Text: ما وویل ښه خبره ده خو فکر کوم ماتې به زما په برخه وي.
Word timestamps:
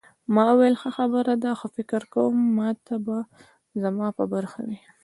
ما 0.33 0.45
وویل 0.51 0.75
ښه 0.81 0.89
خبره 0.97 1.33
ده 1.43 1.51
خو 1.59 1.67
فکر 1.77 2.01
کوم 2.13 2.35
ماتې 2.57 2.95
به 3.05 3.17
زما 3.81 4.07
په 4.17 4.23
برخه 4.33 4.59
وي. 4.67 4.79